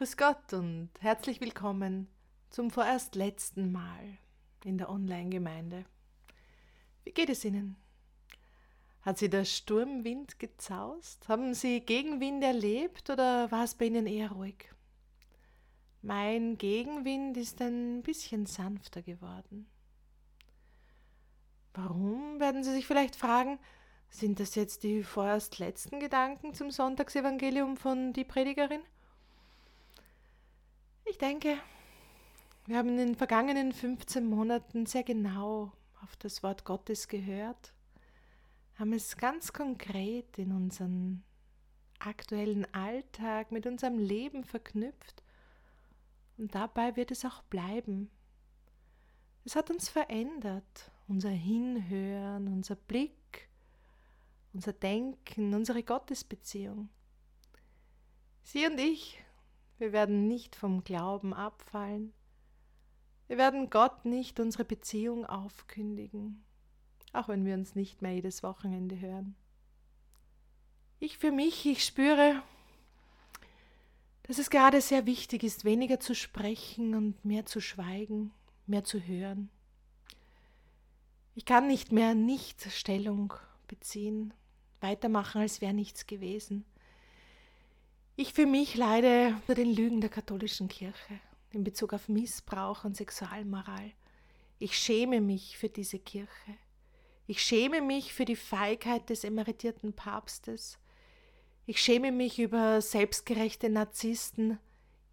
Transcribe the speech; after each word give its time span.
Grüß 0.00 0.16
Gott 0.16 0.54
und 0.54 0.88
herzlich 1.00 1.42
willkommen 1.42 2.08
zum 2.48 2.70
vorerst 2.70 3.16
letzten 3.16 3.70
Mal 3.70 4.16
in 4.64 4.78
der 4.78 4.88
Online-Gemeinde. 4.88 5.84
Wie 7.04 7.12
geht 7.12 7.28
es 7.28 7.44
Ihnen? 7.44 7.76
Hat 9.02 9.18
Sie 9.18 9.28
der 9.28 9.44
Sturmwind 9.44 10.38
gezaust? 10.38 11.28
Haben 11.28 11.52
Sie 11.52 11.80
Gegenwind 11.80 12.42
erlebt 12.42 13.10
oder 13.10 13.50
war 13.50 13.64
es 13.64 13.74
bei 13.74 13.84
Ihnen 13.84 14.06
eher 14.06 14.32
ruhig? 14.32 14.70
Mein 16.00 16.56
Gegenwind 16.56 17.36
ist 17.36 17.60
ein 17.60 18.00
bisschen 18.00 18.46
sanfter 18.46 19.02
geworden. 19.02 19.68
Warum, 21.74 22.40
werden 22.40 22.64
Sie 22.64 22.72
sich 22.72 22.86
vielleicht 22.86 23.16
fragen, 23.16 23.58
sind 24.08 24.40
das 24.40 24.54
jetzt 24.54 24.82
die 24.82 25.02
vorerst 25.02 25.58
letzten 25.58 26.00
Gedanken 26.00 26.54
zum 26.54 26.70
Sonntagsevangelium 26.70 27.76
von 27.76 28.14
die 28.14 28.24
Predigerin? 28.24 28.80
Ich 31.04 31.18
denke, 31.18 31.58
wir 32.66 32.76
haben 32.76 32.90
in 32.90 32.96
den 32.98 33.14
vergangenen 33.14 33.72
15 33.72 34.26
Monaten 34.26 34.86
sehr 34.86 35.02
genau 35.02 35.72
auf 36.02 36.16
das 36.16 36.42
Wort 36.42 36.64
Gottes 36.64 37.08
gehört, 37.08 37.72
haben 38.76 38.92
es 38.92 39.16
ganz 39.16 39.52
konkret 39.52 40.38
in 40.38 40.52
unseren 40.52 41.22
aktuellen 41.98 42.66
Alltag 42.72 43.52
mit 43.52 43.66
unserem 43.66 43.98
Leben 43.98 44.44
verknüpft 44.44 45.22
und 46.38 46.54
dabei 46.54 46.96
wird 46.96 47.10
es 47.10 47.24
auch 47.24 47.42
bleiben. 47.42 48.10
Es 49.44 49.56
hat 49.56 49.70
uns 49.70 49.88
verändert, 49.88 50.90
unser 51.08 51.30
Hinhören, 51.30 52.48
unser 52.48 52.76
Blick, 52.76 53.48
unser 54.52 54.72
Denken, 54.72 55.54
unsere 55.54 55.82
Gottesbeziehung. 55.82 56.88
Sie 58.42 58.66
und 58.66 58.78
ich 58.78 59.22
wir 59.80 59.92
werden 59.92 60.28
nicht 60.28 60.56
vom 60.56 60.84
Glauben 60.84 61.32
abfallen. 61.32 62.12
Wir 63.28 63.38
werden 63.38 63.70
Gott 63.70 64.04
nicht 64.04 64.38
unsere 64.38 64.64
Beziehung 64.64 65.24
aufkündigen, 65.24 66.44
auch 67.12 67.28
wenn 67.28 67.46
wir 67.46 67.54
uns 67.54 67.74
nicht 67.74 68.02
mehr 68.02 68.12
jedes 68.12 68.42
Wochenende 68.42 69.00
hören. 69.00 69.36
Ich 70.98 71.16
für 71.16 71.32
mich, 71.32 71.64
ich 71.64 71.82
spüre, 71.82 72.42
dass 74.24 74.38
es 74.38 74.50
gerade 74.50 74.82
sehr 74.82 75.06
wichtig 75.06 75.44
ist, 75.44 75.64
weniger 75.64 75.98
zu 75.98 76.14
sprechen 76.14 76.94
und 76.94 77.24
mehr 77.24 77.46
zu 77.46 77.60
schweigen, 77.60 78.32
mehr 78.66 78.84
zu 78.84 79.00
hören. 79.00 79.48
Ich 81.34 81.46
kann 81.46 81.66
nicht 81.66 81.90
mehr 81.90 82.14
nicht 82.14 82.70
Stellung 82.70 83.32
beziehen, 83.66 84.34
weitermachen, 84.80 85.40
als 85.40 85.62
wäre 85.62 85.72
nichts 85.72 86.06
gewesen. 86.06 86.66
Ich 88.20 88.34
für 88.34 88.44
mich 88.44 88.76
leide 88.76 89.34
unter 89.40 89.54
den 89.54 89.74
Lügen 89.74 90.02
der 90.02 90.10
katholischen 90.10 90.68
Kirche 90.68 91.18
in 91.52 91.64
Bezug 91.64 91.94
auf 91.94 92.06
Missbrauch 92.10 92.84
und 92.84 92.94
Sexualmoral. 92.94 93.92
Ich 94.58 94.76
schäme 94.76 95.22
mich 95.22 95.56
für 95.56 95.70
diese 95.70 95.98
Kirche. 95.98 96.58
Ich 97.26 97.40
schäme 97.40 97.80
mich 97.80 98.12
für 98.12 98.26
die 98.26 98.36
Feigheit 98.36 99.08
des 99.08 99.24
emeritierten 99.24 99.94
Papstes. 99.94 100.78
Ich 101.64 101.80
schäme 101.80 102.12
mich 102.12 102.38
über 102.38 102.82
selbstgerechte 102.82 103.70
Narzissten 103.70 104.58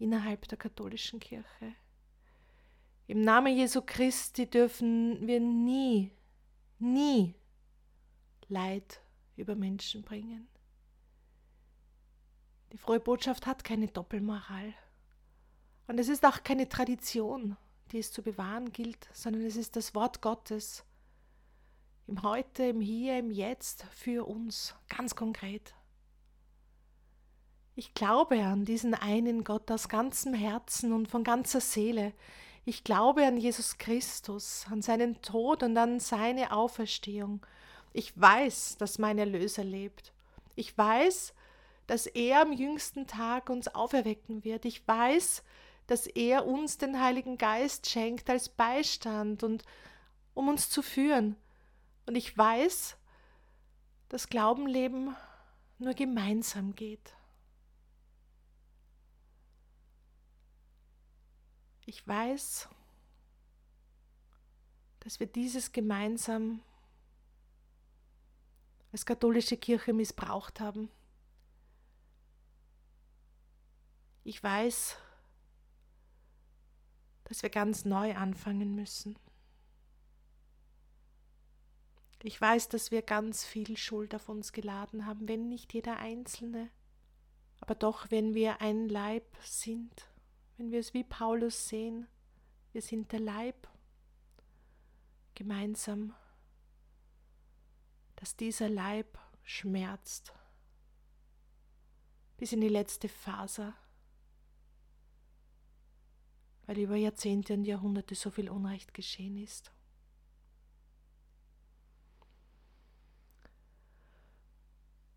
innerhalb 0.00 0.48
der 0.48 0.58
katholischen 0.58 1.20
Kirche. 1.20 1.74
Im 3.06 3.20
Namen 3.20 3.56
Jesu 3.56 3.82
Christi 3.86 4.50
dürfen 4.50 5.24
wir 5.28 5.38
nie, 5.38 6.10
nie 6.80 7.36
Leid 8.48 9.00
über 9.36 9.54
Menschen 9.54 10.02
bringen. 10.02 10.48
Die 12.76 12.82
frohe 12.82 13.00
Botschaft 13.00 13.46
hat 13.46 13.64
keine 13.64 13.88
Doppelmoral. 13.88 14.74
Und 15.86 15.98
es 15.98 16.10
ist 16.10 16.26
auch 16.26 16.42
keine 16.42 16.68
Tradition, 16.68 17.56
die 17.90 18.00
es 18.00 18.12
zu 18.12 18.20
bewahren 18.20 18.70
gilt, 18.70 19.08
sondern 19.14 19.46
es 19.46 19.56
ist 19.56 19.76
das 19.76 19.94
Wort 19.94 20.20
Gottes. 20.20 20.84
Im 22.06 22.22
Heute, 22.22 22.64
im 22.64 22.82
Hier, 22.82 23.18
im 23.18 23.30
Jetzt 23.30 23.84
für 23.94 24.28
uns, 24.28 24.74
ganz 24.90 25.14
konkret. 25.14 25.74
Ich 27.76 27.94
glaube 27.94 28.44
an 28.44 28.66
diesen 28.66 28.92
einen 28.92 29.42
Gott 29.42 29.70
aus 29.70 29.88
ganzem 29.88 30.34
Herzen 30.34 30.92
und 30.92 31.08
von 31.08 31.24
ganzer 31.24 31.62
Seele. 31.62 32.12
Ich 32.66 32.84
glaube 32.84 33.26
an 33.26 33.38
Jesus 33.38 33.78
Christus, 33.78 34.66
an 34.70 34.82
seinen 34.82 35.22
Tod 35.22 35.62
und 35.62 35.78
an 35.78 35.98
seine 35.98 36.52
Auferstehung. 36.52 37.40
Ich 37.94 38.20
weiß, 38.20 38.76
dass 38.76 38.98
mein 38.98 39.16
Erlöser 39.16 39.64
lebt. 39.64 40.12
Ich 40.56 40.76
weiß, 40.76 41.32
dass 41.86 42.06
er 42.06 42.42
am 42.42 42.52
jüngsten 42.52 43.06
Tag 43.06 43.48
uns 43.50 43.68
auferwecken 43.68 44.44
wird. 44.44 44.64
Ich 44.64 44.86
weiß, 44.86 45.42
dass 45.86 46.06
er 46.06 46.46
uns 46.46 46.78
den 46.78 47.00
Heiligen 47.00 47.38
Geist 47.38 47.88
schenkt 47.88 48.28
als 48.28 48.48
Beistand 48.48 49.42
und 49.42 49.62
um 50.34 50.48
uns 50.48 50.68
zu 50.68 50.82
führen. 50.82 51.36
Und 52.06 52.16
ich 52.16 52.36
weiß, 52.36 52.96
dass 54.08 54.28
Glaubenleben 54.28 55.14
nur 55.78 55.94
gemeinsam 55.94 56.74
geht. 56.74 57.14
Ich 61.84 62.06
weiß, 62.06 62.68
dass 65.00 65.20
wir 65.20 65.28
dieses 65.28 65.70
gemeinsam 65.70 66.60
als 68.90 69.06
katholische 69.06 69.56
Kirche 69.56 69.92
missbraucht 69.92 70.58
haben. 70.58 70.90
Ich 74.28 74.42
weiß, 74.42 74.96
dass 77.22 77.44
wir 77.44 77.48
ganz 77.48 77.84
neu 77.84 78.16
anfangen 78.16 78.74
müssen. 78.74 79.16
Ich 82.24 82.40
weiß, 82.40 82.68
dass 82.68 82.90
wir 82.90 83.02
ganz 83.02 83.44
viel 83.44 83.76
Schuld 83.76 84.16
auf 84.16 84.28
uns 84.28 84.52
geladen 84.52 85.06
haben, 85.06 85.28
wenn 85.28 85.48
nicht 85.48 85.72
jeder 85.74 85.98
Einzelne. 85.98 86.70
Aber 87.60 87.76
doch, 87.76 88.10
wenn 88.10 88.34
wir 88.34 88.60
ein 88.60 88.88
Leib 88.88 89.36
sind, 89.44 90.10
wenn 90.56 90.72
wir 90.72 90.80
es 90.80 90.92
wie 90.92 91.04
Paulus 91.04 91.68
sehen, 91.68 92.08
wir 92.72 92.82
sind 92.82 93.12
der 93.12 93.20
Leib, 93.20 93.68
gemeinsam, 95.36 96.16
dass 98.16 98.34
dieser 98.34 98.68
Leib 98.68 99.20
schmerzt 99.44 100.34
bis 102.38 102.50
in 102.50 102.60
die 102.60 102.68
letzte 102.68 103.08
Faser 103.08 103.76
weil 106.66 106.78
über 106.78 106.96
Jahrzehnte 106.96 107.54
und 107.54 107.64
Jahrhunderte 107.64 108.14
so 108.14 108.30
viel 108.30 108.50
Unrecht 108.50 108.92
geschehen 108.92 109.36
ist. 109.36 109.72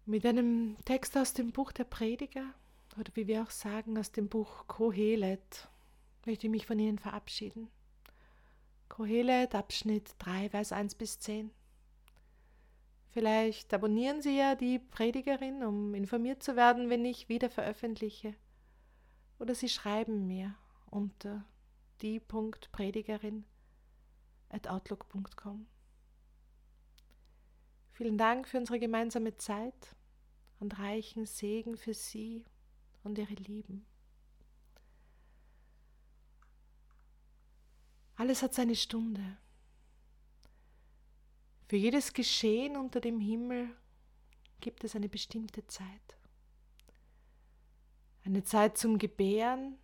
Mit 0.06 0.26
einem 0.26 0.78
Text 0.86 1.18
aus 1.18 1.34
dem 1.34 1.52
Buch 1.52 1.72
der 1.72 1.84
Prediger 1.84 2.54
oder 2.98 3.12
wie 3.16 3.28
wir 3.28 3.44
auch 3.44 3.52
sagen 3.52 3.98
aus 3.98 4.12
dem 4.12 4.28
Buch 4.28 4.66
Kohelet 4.68 5.68
möchte 6.26 6.48
ich 6.48 6.52
mich 6.52 6.66
von 6.66 6.80
Ihnen 6.80 6.98
verabschieden. 6.98 7.70
Kohelet, 8.88 9.54
Abschnitt 9.54 10.16
3, 10.20 10.50
Vers 10.50 10.72
1 10.72 10.96
bis 10.96 11.20
10. 11.20 11.52
Vielleicht 13.12 13.74
abonnieren 13.74 14.22
Sie 14.22 14.38
ja 14.38 14.56
die 14.56 14.80
Predigerin, 14.80 15.64
um 15.64 15.94
informiert 15.94 16.44
zu 16.44 16.56
werden, 16.56 16.90
wenn 16.90 17.06
ich 17.06 17.30
wieder 17.30 17.50
veröffentliche. 17.50 18.36
Oder 19.40 19.56
Sie 19.56 19.70
schreiben 19.70 20.28
mir 20.28 20.56
unter 20.90 21.46
die.predigerin 22.02 23.46
at 24.50 24.68
outlook.com. 24.68 25.68
Vielen 27.92 28.18
Dank 28.18 28.48
für 28.48 28.58
unsere 28.58 28.80
gemeinsame 28.80 29.36
Zeit 29.38 29.96
und 30.60 30.80
reichen 30.80 31.26
Segen 31.26 31.78
für 31.78 31.94
Sie 31.94 32.46
und 33.04 33.18
Ihre 33.18 33.34
Lieben. 33.34 33.86
Alles 38.16 38.42
hat 38.42 38.54
seine 38.54 38.76
Stunde. 38.76 39.38
Für 41.68 41.78
jedes 41.78 42.14
Geschehen 42.14 42.76
unter 42.76 43.00
dem 43.00 43.20
Himmel 43.20 43.70
gibt 44.60 44.84
es 44.84 44.96
eine 44.96 45.08
bestimmte 45.08 45.66
Zeit. 45.68 46.18
Eine 48.26 48.44
Zeit 48.44 48.78
zum 48.78 48.98
Gebären, 48.98 49.78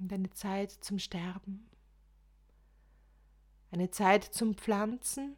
und 0.00 0.12
eine 0.12 0.30
Zeit 0.30 0.72
zum 0.72 0.98
Sterben, 0.98 1.68
eine 3.70 3.90
Zeit 3.90 4.24
zum 4.24 4.54
Pflanzen 4.54 5.36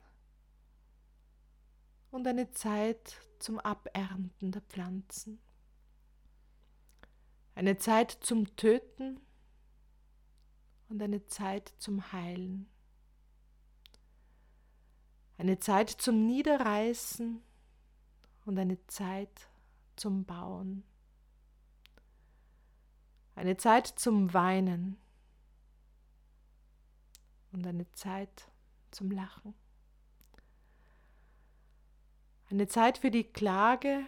und 2.11 2.27
eine 2.27 2.51
Zeit 2.53 3.21
zum 3.41 3.59
Abernten 3.59 4.53
der 4.53 4.63
Pflanzen, 4.63 5.41
eine 7.57 7.77
Zeit 7.77 8.13
zum 8.21 8.57
Töten 8.57 9.21
und 10.89 11.03
eine 11.03 11.27
Zeit 11.27 11.75
zum 11.79 12.13
Heilen, 12.13 12.69
eine 15.39 15.59
Zeit 15.59 15.91
zum 15.91 16.27
Niederreißen 16.27 17.43
und 18.45 18.59
eine 18.59 18.87
Zeit 18.87 19.51
zum 19.97 20.25
Bauen 20.25 20.85
Eine 23.35 23.57
Zeit 23.57 23.87
zum 23.87 24.35
Weinen 24.35 24.99
und 27.53 27.67
eine 27.67 27.91
Zeit 27.93 28.51
zum 28.91 29.11
Lachen. 29.11 29.55
Eine 32.51 32.69
Zeit 32.69 32.99
für 32.99 33.11
die 33.11 33.25
Klage 33.25 34.05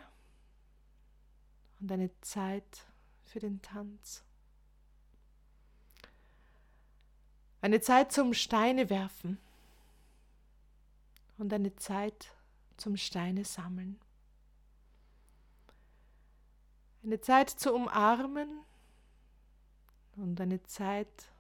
und 1.81 1.91
eine 1.91 2.11
Zeit 2.21 2.87
für 3.23 3.41
den 3.41 3.63
Tanz. 3.63 4.23
Eine 7.63 7.81
Zeit 7.81 8.13
zum 8.13 8.35
Steine 8.35 8.91
werfen 8.91 9.39
und 11.39 11.51
eine 11.53 11.75
Zeit 11.77 12.37
zum 12.77 12.99
Steine 12.99 13.47
sammeln. 13.47 13.99
Eine 17.03 17.21
Zeit 17.21 17.49
zu 17.49 17.75
umarmen 17.75 18.65
und 20.17 20.41
eine 20.41 20.63
Zeit, 20.63 21.33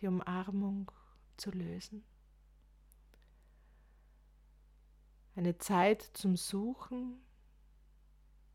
die 0.00 0.06
Umarmung 0.06 0.90
zu 1.36 1.50
lösen. 1.50 2.04
Eine 5.36 5.58
Zeit 5.58 6.10
zum 6.14 6.36
Suchen 6.36 7.20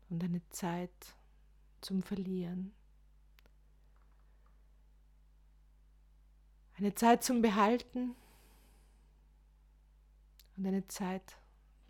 und 0.08 0.24
eine 0.24 0.40
Zeit 0.48 1.14
zum 1.80 2.02
Verlieren. 2.02 2.72
Eine 6.76 6.94
Zeit 6.94 7.22
zum 7.22 7.42
Behalten 7.42 8.16
und 10.56 10.66
eine 10.66 10.86
Zeit 10.88 11.36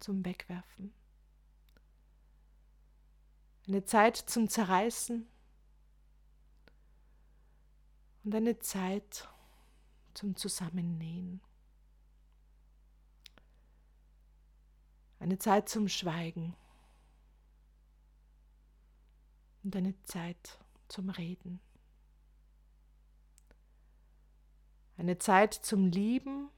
zum 0.01 0.25
Wegwerfen. 0.25 0.93
Eine 3.69 3.85
Zeit 3.85 4.17
zum 4.17 4.49
Zerreißen 4.49 5.29
und 8.25 8.35
eine 8.35 8.59
Zeit 8.59 9.29
zum 10.15 10.37
Zusammennähen. 10.37 11.41
Eine 15.19 15.39
Zeit 15.39 15.69
zum 15.69 15.89
Schweigen 15.89 16.55
und 19.63 19.77
eine 19.77 20.01
Zeit 20.03 20.59
zum 20.89 21.11
Reden. 21.11 21.61
Eine 24.97 25.19
Zeit 25.19 25.55
zum 25.55 25.87
Lieben 25.87 26.51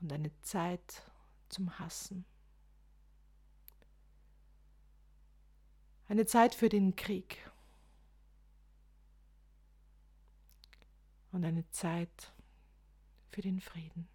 und 0.00 0.12
eine 0.12 0.30
Zeit 0.42 1.02
zum 1.48 1.78
Hassen. 1.78 2.24
Eine 6.08 6.26
Zeit 6.26 6.54
für 6.54 6.68
den 6.68 6.96
Krieg 6.96 7.38
und 11.32 11.44
eine 11.44 11.68
Zeit 11.70 12.32
für 13.30 13.42
den 13.42 13.60
Frieden. 13.60 14.08